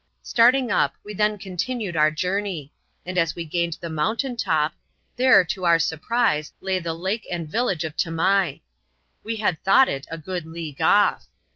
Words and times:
Starting 0.23 0.71
up, 0.71 0.95
we 1.03 1.13
then 1.13 1.37
continued 1.37 1.95
our 1.95 2.09
journey; 2.09 2.73
and 3.05 3.19
as 3.19 3.35
we 3.35 3.45
gained 3.45 3.77
the 3.79 3.87
mountain 3.87 4.35
top— 4.35 4.73
there, 5.15 5.45
to 5.45 5.63
our 5.63 5.77
surprise, 5.77 6.51
lay 6.59 6.79
the 6.79 6.95
lake 6.95 7.27
and 7.29 7.47
vil 7.47 7.65
lage 7.65 7.83
of 7.83 7.95
Tamai. 7.95 8.63
We 9.23 9.35
had 9.35 9.61
thought 9.63 9.89
it 9.89 10.07
a 10.09 10.17
good 10.17 10.47
league 10.47 10.81
off. 10.81 11.27